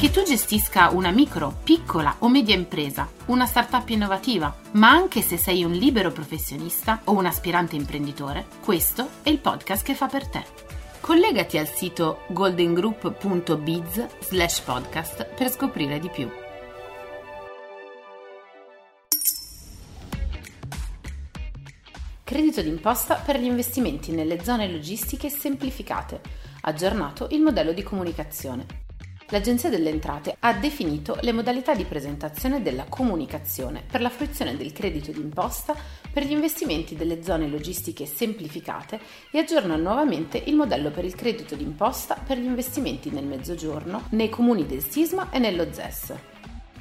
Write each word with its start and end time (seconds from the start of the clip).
Che 0.00 0.10
tu 0.10 0.22
gestisca 0.22 0.88
una 0.88 1.10
micro, 1.10 1.58
piccola 1.62 2.16
o 2.20 2.30
media 2.30 2.54
impresa, 2.54 3.06
una 3.26 3.44
startup 3.44 3.86
innovativa, 3.90 4.56
ma 4.72 4.88
anche 4.88 5.20
se 5.20 5.36
sei 5.36 5.62
un 5.62 5.72
libero 5.72 6.10
professionista 6.10 7.02
o 7.04 7.12
un 7.12 7.26
aspirante 7.26 7.76
imprenditore, 7.76 8.46
questo 8.64 9.06
è 9.22 9.28
il 9.28 9.40
podcast 9.40 9.84
che 9.84 9.94
fa 9.94 10.06
per 10.06 10.26
te. 10.26 10.42
Collegati 11.00 11.58
al 11.58 11.68
sito 11.68 12.22
goldengroup.biz 12.28 14.06
slash 14.20 14.60
podcast 14.60 15.34
per 15.34 15.50
scoprire 15.50 15.98
di 15.98 16.08
più. 16.08 16.30
Credito 22.24 22.62
d'imposta 22.62 23.16
per 23.16 23.38
gli 23.38 23.44
investimenti 23.44 24.12
nelle 24.12 24.42
zone 24.42 24.66
logistiche 24.66 25.28
semplificate. 25.28 26.22
Aggiornato 26.62 27.28
il 27.32 27.42
modello 27.42 27.74
di 27.74 27.82
comunicazione 27.82 28.88
l'Agenzia 29.30 29.68
delle 29.68 29.90
Entrate 29.90 30.36
ha 30.38 30.52
definito 30.52 31.16
le 31.22 31.32
modalità 31.32 31.74
di 31.74 31.84
presentazione 31.84 32.62
della 32.62 32.84
comunicazione 32.88 33.82
per 33.88 34.00
la 34.00 34.10
fruizione 34.10 34.56
del 34.56 34.72
credito 34.72 35.12
d'imposta 35.12 35.74
per 36.12 36.24
gli 36.24 36.32
investimenti 36.32 36.96
delle 36.96 37.22
zone 37.22 37.48
logistiche 37.48 38.06
semplificate 38.06 39.00
e 39.30 39.38
aggiorna 39.38 39.76
nuovamente 39.76 40.42
il 40.46 40.54
modello 40.54 40.90
per 40.90 41.04
il 41.04 41.14
credito 41.14 41.54
d'imposta 41.54 42.14
per 42.14 42.38
gli 42.38 42.44
investimenti 42.44 43.10
nel 43.10 43.24
Mezzogiorno, 43.24 44.06
nei 44.10 44.28
comuni 44.28 44.66
del 44.66 44.82
Sisma 44.82 45.30
e 45.30 45.38
nello 45.38 45.72
ZES. 45.72 46.14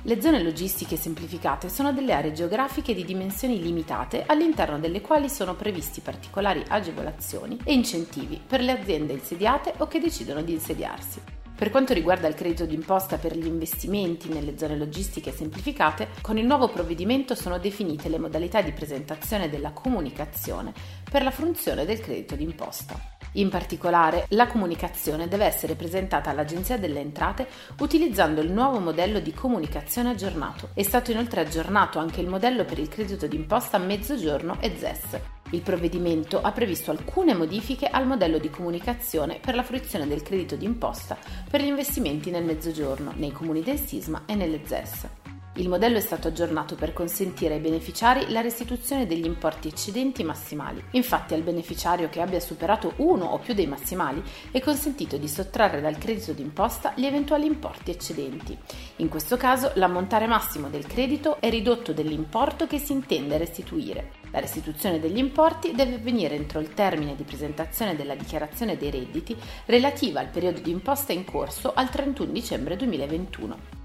Le 0.03 0.21
zone 0.21 0.41
logistiche 0.41 0.95
semplificate 0.95 1.69
sono 1.69 1.91
delle 1.91 2.13
aree 2.13 2.31
geografiche 2.31 2.95
di 2.95 3.03
dimensioni 3.03 3.61
limitate 3.61 4.23
all'interno 4.25 4.79
delle 4.79 5.01
quali 5.01 5.29
sono 5.29 5.55
previsti 5.55 5.99
particolari 5.99 6.63
agevolazioni 6.67 7.59
e 7.65 7.73
incentivi 7.73 8.41
per 8.45 8.61
le 8.61 8.71
aziende 8.71 9.13
insediate 9.13 9.73
o 9.77 9.87
che 9.87 9.99
decidono 9.99 10.41
di 10.41 10.53
insediarsi. 10.53 11.38
Per 11.59 11.71
quanto 11.71 11.93
riguarda 11.93 12.29
il 12.29 12.35
credito 12.35 12.65
d'imposta 12.65 13.17
per 13.17 13.35
gli 13.35 13.45
investimenti 13.45 14.29
nelle 14.29 14.57
zone 14.57 14.77
logistiche 14.77 15.33
semplificate, 15.33 16.07
con 16.21 16.37
il 16.37 16.45
nuovo 16.45 16.69
provvedimento 16.69 17.35
sono 17.35 17.59
definite 17.59 18.07
le 18.07 18.17
modalità 18.17 18.61
di 18.61 18.71
presentazione 18.71 19.49
della 19.49 19.71
comunicazione 19.71 20.71
per 21.11 21.21
la 21.21 21.31
fruizione 21.31 21.83
del 21.83 21.99
credito 21.99 22.35
d'imposta. 22.35 22.97
In 23.33 23.49
particolare, 23.49 24.23
la 24.29 24.47
comunicazione 24.47 25.27
deve 25.27 25.43
essere 25.43 25.75
presentata 25.75 26.29
all'Agenzia 26.29 26.77
delle 26.77 27.01
Entrate 27.01 27.45
utilizzando 27.79 28.39
il 28.39 28.53
nuovo 28.53 28.79
modello 28.79 29.19
di 29.19 29.33
comunicazione 29.33 30.11
aggiornato. 30.11 30.69
È 30.73 30.81
stato 30.81 31.11
inoltre 31.11 31.41
aggiornato 31.41 31.99
anche 31.99 32.21
il 32.21 32.29
modello 32.29 32.63
per 32.63 32.79
il 32.79 32.87
credito 32.87 33.27
d'imposta 33.27 33.77
mezzogiorno 33.77 34.55
e 34.61 34.73
ZES, 34.77 35.19
il 35.51 35.61
provvedimento 35.61 36.41
ha 36.41 36.51
previsto 36.51 36.91
alcune 36.91 37.33
modifiche 37.33 37.87
al 37.87 38.05
modello 38.05 38.37
di 38.37 38.49
comunicazione 38.49 39.39
per 39.41 39.55
la 39.55 39.63
fruizione 39.63 40.07
del 40.07 40.21
credito 40.21 40.55
d'imposta 40.55 41.17
per 41.49 41.61
gli 41.61 41.67
investimenti 41.67 42.29
nel 42.29 42.43
Mezzogiorno, 42.43 43.13
nei 43.15 43.31
comuni 43.31 43.61
del 43.61 43.79
Sisma 43.79 44.23
e 44.25 44.35
nelle 44.35 44.61
ZES. 44.65 45.07
Il 45.55 45.67
modello 45.67 45.97
è 45.97 46.01
stato 46.01 46.29
aggiornato 46.29 46.75
per 46.75 46.93
consentire 46.93 47.55
ai 47.55 47.59
beneficiari 47.59 48.31
la 48.31 48.39
restituzione 48.39 49.05
degli 49.05 49.25
importi 49.25 49.67
eccedenti 49.67 50.23
massimali. 50.23 50.81
Infatti 50.91 51.33
al 51.33 51.41
beneficiario 51.41 52.07
che 52.07 52.21
abbia 52.21 52.39
superato 52.39 52.93
uno 52.97 53.25
o 53.25 53.39
più 53.39 53.53
dei 53.53 53.67
massimali 53.67 54.23
è 54.51 54.61
consentito 54.61 55.17
di 55.17 55.27
sottrarre 55.27 55.81
dal 55.81 55.97
credito 55.97 56.31
d'imposta 56.31 56.93
gli 56.95 57.05
eventuali 57.05 57.45
importi 57.45 57.91
eccedenti. 57.91 58.57
In 58.97 59.09
questo 59.09 59.35
caso 59.35 59.71
l'ammontare 59.75 60.27
massimo 60.27 60.69
del 60.69 60.85
credito 60.85 61.41
è 61.41 61.49
ridotto 61.49 61.91
dell'importo 61.91 62.65
che 62.65 62.77
si 62.77 62.93
intende 62.93 63.37
restituire. 63.37 64.18
La 64.31 64.39
restituzione 64.39 64.99
degli 64.99 65.17
importi 65.17 65.71
deve 65.73 65.95
avvenire 65.95 66.35
entro 66.35 66.59
il 66.59 66.73
termine 66.73 67.15
di 67.15 67.23
presentazione 67.23 67.95
della 67.95 68.15
dichiarazione 68.15 68.77
dei 68.77 68.91
redditi 68.91 69.35
relativa 69.65 70.19
al 70.19 70.27
periodo 70.29 70.59
di 70.59 70.71
imposta 70.71 71.13
in 71.13 71.25
corso 71.25 71.73
al 71.73 71.89
31 71.89 72.31
dicembre 72.31 72.75
2021. 72.75 73.77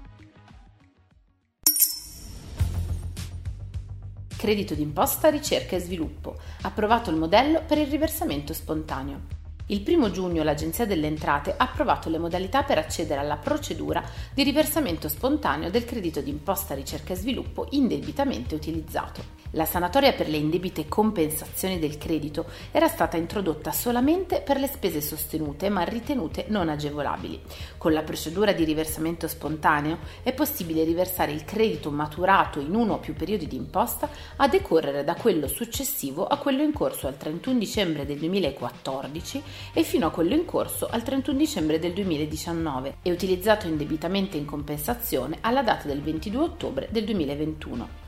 Credito 4.37 4.75
d'imposta, 4.75 5.29
ricerca 5.29 5.75
e 5.75 5.79
sviluppo. 5.79 6.37
Approvato 6.61 7.09
il 7.09 7.15
modello 7.15 7.63
per 7.65 7.79
il 7.79 7.87
riversamento 7.87 8.53
spontaneo. 8.53 9.44
Il 9.69 9.83
1 9.83 10.11
giugno 10.11 10.43
l'Agenzia 10.43 10.85
delle 10.85 11.07
Entrate 11.07 11.55
ha 11.57 11.63
approvato 11.63 12.07
le 12.07 12.19
modalità 12.19 12.61
per 12.61 12.77
accedere 12.77 13.19
alla 13.19 13.37
procedura 13.37 14.03
di 14.31 14.43
riversamento 14.43 15.09
spontaneo 15.09 15.71
del 15.71 15.85
credito 15.85 16.21
d'imposta 16.21 16.75
ricerca 16.75 17.13
e 17.13 17.15
sviluppo 17.15 17.65
indebitamente 17.71 18.53
utilizzato. 18.53 19.41
La 19.55 19.65
sanatoria 19.65 20.13
per 20.13 20.27
le 20.27 20.37
indebite 20.37 20.87
compensazioni 20.87 21.79
del 21.79 21.97
credito 21.97 22.45
era 22.71 22.87
stata 22.87 23.17
introdotta 23.17 23.71
solamente 23.71 24.41
per 24.41 24.59
le 24.59 24.67
spese 24.67 25.01
sostenute 25.01 25.69
ma 25.69 25.83
ritenute 25.83 26.45
non 26.49 26.69
agevolabili. 26.69 27.41
Con 27.77 27.93
la 27.93 28.03
procedura 28.03 28.51
di 28.51 28.65
riversamento 28.65 29.27
spontaneo 29.27 29.99
è 30.21 30.33
possibile 30.33 30.83
riversare 30.83 31.31
il 31.31 31.45
credito 31.45 31.89
maturato 31.89 32.59
in 32.59 32.75
uno 32.75 32.95
o 32.95 32.99
più 32.99 33.15
periodi 33.15 33.47
di 33.47 33.55
imposta 33.55 34.09
a 34.35 34.47
decorrere 34.47 35.03
da 35.03 35.15
quello 35.15 35.47
successivo 35.47 36.27
a 36.27 36.37
quello 36.37 36.61
in 36.61 36.73
corso 36.73 37.07
al 37.07 37.17
31 37.17 37.57
dicembre 37.57 38.05
del 38.05 38.19
2014 38.19 39.41
e 39.73 39.83
fino 39.83 40.07
a 40.07 40.11
quello 40.11 40.35
in 40.35 40.45
corso 40.45 40.87
al 40.87 41.03
31 41.03 41.37
dicembre 41.37 41.79
del 41.79 41.93
2019 41.93 42.97
e 43.01 43.11
utilizzato 43.11 43.67
indebitamente 43.67 44.37
in 44.37 44.45
compensazione 44.45 45.37
alla 45.41 45.63
data 45.63 45.87
del 45.87 46.01
22 46.01 46.43
ottobre 46.43 46.87
del 46.91 47.05
2021. 47.05 48.04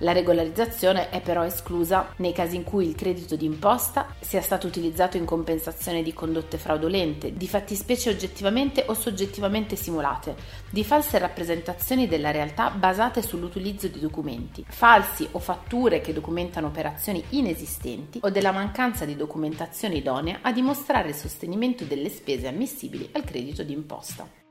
La 0.00 0.12
regolarizzazione 0.12 1.08
è 1.08 1.22
però 1.22 1.42
esclusa 1.42 2.12
nei 2.16 2.32
casi 2.32 2.56
in 2.56 2.64
cui 2.64 2.86
il 2.86 2.94
credito 2.94 3.34
d'imposta 3.34 4.14
sia 4.20 4.42
stato 4.42 4.66
utilizzato 4.66 5.16
in 5.16 5.24
compensazione 5.24 6.02
di 6.02 6.12
condotte 6.12 6.58
fraudolente, 6.58 7.32
di 7.32 7.48
fattispecie 7.48 8.10
oggettivamente 8.10 8.84
o 8.88 8.92
soggettivamente 8.92 9.74
simulate, 9.74 10.36
di 10.68 10.84
false 10.84 11.16
rappresentazioni 11.18 12.06
della 12.06 12.30
realtà 12.30 12.68
basate 12.68 13.22
sull'utilizzo 13.22 13.88
di 13.88 13.98
documenti, 13.98 14.66
falsi 14.68 15.26
o 15.32 15.38
fatture 15.38 16.02
che 16.02 16.12
documentano 16.12 16.66
operazioni 16.66 17.24
inesistenti 17.30 18.20
o 18.22 18.28
della 18.28 18.52
mancanza 18.52 19.06
di 19.06 19.16
documentazione 19.16 19.94
idonea 19.94 20.40
a 20.42 20.52
dimostrare 20.52 21.08
il 21.08 21.14
sostenimento 21.14 21.84
delle 21.84 22.10
spese 22.10 22.48
ammissibili 22.48 23.08
al 23.12 23.24
credito 23.24 23.62
d'imposta. 23.62 24.45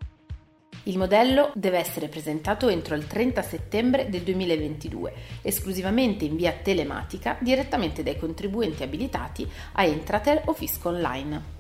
Il 0.87 0.99
modello 0.99 1.51
deve 1.55 1.79
essere 1.79 2.09
presentato 2.09 2.69
entro 2.69 2.93
il 2.93 3.07
30 3.07 3.41
settembre 3.41 4.07
del 4.07 4.21
2022, 4.21 5.13
esclusivamente 5.41 6.25
in 6.25 6.35
via 6.35 6.51
telematica 6.51 7.37
direttamente 7.39 8.03
dai 8.03 8.19
contribuenti 8.19 8.83
abilitati 8.83 9.49
a 9.73 9.83
Entratel 9.83 10.43
o 10.45 10.53
Fisco 10.53 10.89
Online. 10.89 11.53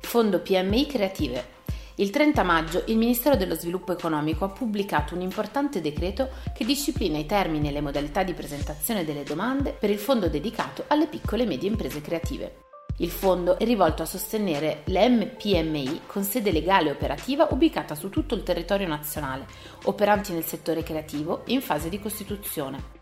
Fondo 0.00 0.40
PMI 0.40 0.86
Creative. 0.86 1.58
Il 1.96 2.10
30 2.10 2.42
maggio 2.44 2.84
il 2.86 2.96
Ministero 2.98 3.34
dello 3.34 3.56
Sviluppo 3.56 3.90
Economico 3.90 4.44
ha 4.44 4.50
pubblicato 4.50 5.16
un 5.16 5.22
importante 5.22 5.80
decreto 5.80 6.28
che 6.54 6.64
disciplina 6.64 7.18
i 7.18 7.26
termini 7.26 7.68
e 7.68 7.72
le 7.72 7.80
modalità 7.80 8.22
di 8.22 8.32
presentazione 8.32 9.04
delle 9.04 9.24
domande 9.24 9.72
per 9.72 9.90
il 9.90 9.98
fondo 9.98 10.28
dedicato 10.28 10.84
alle 10.86 11.08
piccole 11.08 11.42
e 11.42 11.46
medie 11.46 11.68
imprese 11.68 12.00
creative. 12.00 12.69
Il 13.00 13.10
fondo 13.10 13.58
è 13.58 13.64
rivolto 13.64 14.02
a 14.02 14.06
sostenere 14.06 14.82
le 14.84 15.08
MPMI 15.08 16.02
con 16.04 16.22
sede 16.22 16.52
legale 16.52 16.88
e 16.88 16.92
operativa 16.92 17.48
ubicata 17.50 17.94
su 17.94 18.10
tutto 18.10 18.34
il 18.34 18.42
territorio 18.42 18.86
nazionale, 18.86 19.46
operanti 19.84 20.34
nel 20.34 20.44
settore 20.44 20.82
creativo 20.82 21.44
in 21.46 21.62
fase 21.62 21.88
di 21.88 21.98
costituzione. 21.98 22.98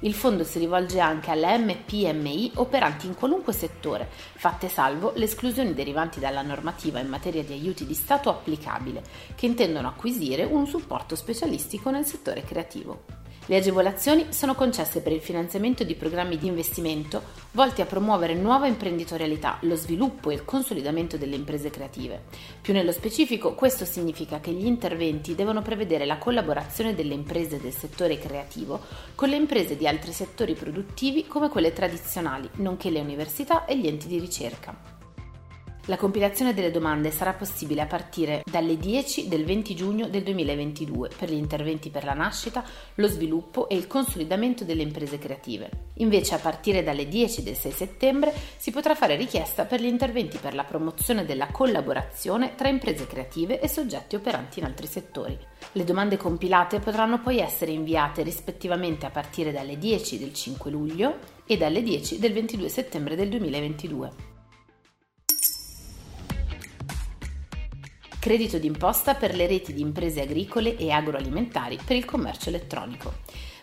Il 0.00 0.14
fondo 0.14 0.42
si 0.42 0.58
rivolge 0.58 0.98
anche 0.98 1.30
alle 1.30 1.58
MPMI 1.58 2.52
operanti 2.56 3.06
in 3.06 3.14
qualunque 3.14 3.52
settore, 3.52 4.08
fatte 4.10 4.68
salvo 4.68 5.12
le 5.14 5.26
esclusioni 5.26 5.74
derivanti 5.74 6.18
dalla 6.18 6.42
normativa 6.42 6.98
in 6.98 7.06
materia 7.06 7.44
di 7.44 7.52
aiuti 7.52 7.86
di 7.86 7.94
Stato 7.94 8.28
applicabile, 8.28 9.00
che 9.36 9.46
intendono 9.46 9.86
acquisire 9.86 10.42
un 10.42 10.66
supporto 10.66 11.14
specialistico 11.14 11.90
nel 11.90 12.04
settore 12.04 12.42
creativo. 12.42 13.15
Le 13.48 13.56
agevolazioni 13.56 14.26
sono 14.30 14.56
concesse 14.56 15.00
per 15.02 15.12
il 15.12 15.20
finanziamento 15.20 15.84
di 15.84 15.94
programmi 15.94 16.36
di 16.36 16.48
investimento 16.48 17.22
volti 17.52 17.80
a 17.80 17.86
promuovere 17.86 18.34
nuova 18.34 18.66
imprenditorialità, 18.66 19.58
lo 19.60 19.76
sviluppo 19.76 20.30
e 20.30 20.34
il 20.34 20.44
consolidamento 20.44 21.16
delle 21.16 21.36
imprese 21.36 21.70
creative. 21.70 22.24
Più 22.60 22.72
nello 22.72 22.90
specifico, 22.90 23.54
questo 23.54 23.84
significa 23.84 24.40
che 24.40 24.50
gli 24.50 24.66
interventi 24.66 25.36
devono 25.36 25.62
prevedere 25.62 26.06
la 26.06 26.18
collaborazione 26.18 26.96
delle 26.96 27.14
imprese 27.14 27.60
del 27.60 27.72
settore 27.72 28.18
creativo 28.18 28.80
con 29.14 29.28
le 29.28 29.36
imprese 29.36 29.76
di 29.76 29.86
altri 29.86 30.10
settori 30.10 30.54
produttivi 30.54 31.28
come 31.28 31.48
quelle 31.48 31.72
tradizionali, 31.72 32.50
nonché 32.56 32.90
le 32.90 33.00
università 33.00 33.64
e 33.64 33.78
gli 33.78 33.86
enti 33.86 34.08
di 34.08 34.18
ricerca. 34.18 34.95
La 35.88 35.96
compilazione 35.96 36.52
delle 36.52 36.72
domande 36.72 37.12
sarà 37.12 37.32
possibile 37.32 37.80
a 37.80 37.86
partire 37.86 38.42
dalle 38.44 38.76
10 38.76 39.28
del 39.28 39.44
20 39.44 39.74
giugno 39.76 40.08
del 40.08 40.24
2022 40.24 41.10
per 41.16 41.30
gli 41.30 41.36
interventi 41.36 41.90
per 41.90 42.02
la 42.02 42.12
nascita, 42.12 42.64
lo 42.96 43.06
sviluppo 43.06 43.68
e 43.68 43.76
il 43.76 43.86
consolidamento 43.86 44.64
delle 44.64 44.82
imprese 44.82 45.18
creative. 45.18 45.70
Invece 45.98 46.34
a 46.34 46.38
partire 46.38 46.82
dalle 46.82 47.06
10 47.06 47.44
del 47.44 47.54
6 47.54 47.70
settembre 47.70 48.34
si 48.56 48.72
potrà 48.72 48.96
fare 48.96 49.14
richiesta 49.14 49.64
per 49.64 49.80
gli 49.80 49.86
interventi 49.86 50.38
per 50.38 50.56
la 50.56 50.64
promozione 50.64 51.24
della 51.24 51.52
collaborazione 51.52 52.56
tra 52.56 52.66
imprese 52.66 53.06
creative 53.06 53.60
e 53.60 53.68
soggetti 53.68 54.16
operanti 54.16 54.58
in 54.58 54.64
altri 54.64 54.88
settori. 54.88 55.38
Le 55.70 55.84
domande 55.84 56.16
compilate 56.16 56.80
potranno 56.80 57.20
poi 57.20 57.38
essere 57.38 57.70
inviate 57.70 58.24
rispettivamente 58.24 59.06
a 59.06 59.10
partire 59.10 59.52
dalle 59.52 59.78
10 59.78 60.18
del 60.18 60.34
5 60.34 60.68
luglio 60.68 61.18
e 61.46 61.56
dalle 61.56 61.80
10 61.80 62.18
del 62.18 62.32
22 62.32 62.68
settembre 62.68 63.14
del 63.14 63.28
2022. 63.28 64.35
Credito 68.26 68.58
d'imposta 68.58 69.14
per 69.14 69.36
le 69.36 69.46
reti 69.46 69.72
di 69.72 69.80
imprese 69.80 70.20
agricole 70.20 70.76
e 70.76 70.90
agroalimentari 70.90 71.78
per 71.84 71.94
il 71.94 72.04
commercio 72.04 72.48
elettronico. 72.48 73.18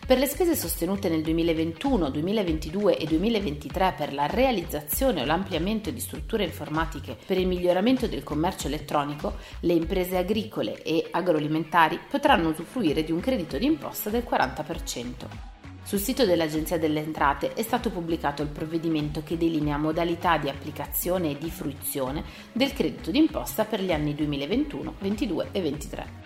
Per 0.06 0.16
le 0.16 0.24
spese 0.24 0.56
sostenute 0.56 1.10
nel 1.10 1.20
2021, 1.20 2.08
2022 2.08 2.96
e 2.96 3.04
2023 3.04 3.94
per 3.94 4.14
la 4.14 4.24
realizzazione 4.24 5.20
o 5.20 5.26
l'ampliamento 5.26 5.90
di 5.90 6.00
strutture 6.00 6.44
informatiche 6.44 7.14
per 7.26 7.36
il 7.36 7.46
miglioramento 7.46 8.06
del 8.06 8.22
commercio 8.22 8.68
elettronico, 8.68 9.34
le 9.60 9.74
imprese 9.74 10.16
agricole 10.16 10.82
e 10.82 11.08
agroalimentari 11.10 12.00
potranno 12.08 12.48
usufruire 12.48 13.04
di 13.04 13.12
un 13.12 13.20
credito 13.20 13.58
d'imposta 13.58 14.08
del 14.08 14.24
40%. 14.26 15.53
Sul 15.84 15.98
sito 15.98 16.24
dell'Agenzia 16.24 16.78
delle 16.78 17.00
Entrate 17.00 17.52
è 17.52 17.60
stato 17.60 17.90
pubblicato 17.90 18.40
il 18.40 18.48
provvedimento 18.48 19.22
che 19.22 19.36
delinea 19.36 19.76
modalità 19.76 20.38
di 20.38 20.48
applicazione 20.48 21.32
e 21.32 21.38
di 21.38 21.50
fruizione 21.50 22.24
del 22.52 22.72
credito 22.72 23.10
d'imposta 23.10 23.66
per 23.66 23.82
gli 23.82 23.92
anni 23.92 24.14
2021, 24.14 24.94
2022 24.98 25.44
e 25.52 25.60
2023. 25.60 26.23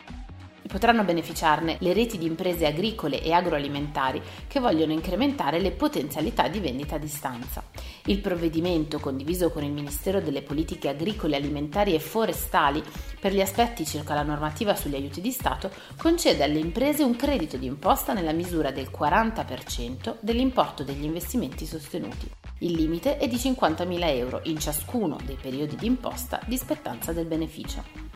Potranno 0.68 1.02
beneficiarne 1.02 1.78
le 1.80 1.94
reti 1.94 2.18
di 2.18 2.26
imprese 2.26 2.66
agricole 2.66 3.22
e 3.22 3.32
agroalimentari 3.32 4.20
che 4.46 4.60
vogliono 4.60 4.92
incrementare 4.92 5.60
le 5.60 5.70
potenzialità 5.70 6.46
di 6.46 6.60
vendita 6.60 6.96
a 6.96 6.98
distanza. 6.98 7.64
Il 8.04 8.20
provvedimento, 8.20 8.98
condiviso 9.00 9.50
con 9.50 9.64
il 9.64 9.72
Ministero 9.72 10.20
delle 10.20 10.42
Politiche 10.42 10.90
Agricole, 10.90 11.36
Alimentari 11.36 11.94
e 11.94 12.00
Forestali 12.00 12.82
per 13.18 13.32
gli 13.32 13.40
aspetti 13.40 13.86
circa 13.86 14.12
la 14.12 14.22
normativa 14.22 14.74
sugli 14.74 14.94
aiuti 14.94 15.22
di 15.22 15.30
Stato, 15.30 15.70
concede 15.96 16.44
alle 16.44 16.58
imprese 16.58 17.02
un 17.02 17.16
credito 17.16 17.56
d'imposta 17.56 18.12
nella 18.12 18.32
misura 18.32 18.70
del 18.70 18.90
40% 18.94 20.16
dell'importo 20.20 20.84
degli 20.84 21.04
investimenti 21.04 21.64
sostenuti. 21.64 22.30
Il 22.58 22.72
limite 22.72 23.16
è 23.16 23.26
di 23.26 23.36
50.000 23.36 24.04
euro 24.16 24.40
in 24.44 24.58
ciascuno 24.58 25.16
dei 25.24 25.38
periodi 25.40 25.76
di 25.76 25.86
imposta 25.86 26.40
di 26.46 26.58
spettanza 26.58 27.14
del 27.14 27.24
beneficio. 27.24 28.07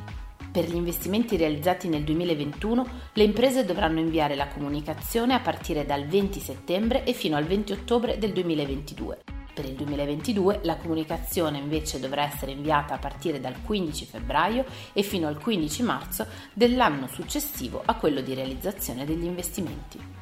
Per 0.52 0.68
gli 0.68 0.74
investimenti 0.74 1.38
realizzati 1.38 1.88
nel 1.88 2.04
2021 2.04 2.86
le 3.14 3.24
imprese 3.24 3.64
dovranno 3.64 4.00
inviare 4.00 4.34
la 4.34 4.48
comunicazione 4.48 5.32
a 5.32 5.40
partire 5.40 5.86
dal 5.86 6.04
20 6.04 6.40
settembre 6.40 7.04
e 7.04 7.14
fino 7.14 7.36
al 7.38 7.44
20 7.44 7.72
ottobre 7.72 8.18
del 8.18 8.32
2022. 8.32 9.22
Per 9.54 9.64
il 9.64 9.72
2022 9.72 10.60
la 10.64 10.76
comunicazione 10.76 11.56
invece 11.56 11.98
dovrà 12.00 12.24
essere 12.24 12.52
inviata 12.52 12.92
a 12.92 12.98
partire 12.98 13.40
dal 13.40 13.62
15 13.62 14.04
febbraio 14.04 14.66
e 14.92 15.02
fino 15.02 15.26
al 15.26 15.38
15 15.38 15.82
marzo 15.84 16.26
dell'anno 16.52 17.06
successivo 17.06 17.80
a 17.82 17.94
quello 17.94 18.20
di 18.20 18.34
realizzazione 18.34 19.06
degli 19.06 19.24
investimenti. 19.24 20.21